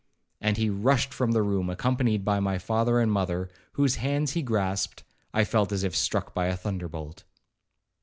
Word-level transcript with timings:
And 0.41 0.57
as 0.57 0.59
he 0.59 0.67
rushed 0.71 1.13
from 1.13 1.33
the 1.33 1.43
room, 1.43 1.69
accompanied 1.69 2.25
by 2.25 2.39
my 2.39 2.57
father 2.57 2.99
and 2.99 3.11
mother, 3.11 3.51
whose 3.73 3.97
hands 3.97 4.31
he 4.31 4.41
grasped, 4.41 5.03
I 5.31 5.43
felt 5.43 5.71
as 5.71 5.83
if 5.83 5.95
struck 5.95 6.33
by 6.33 6.47
a 6.47 6.57
thunderbolt. 6.57 7.23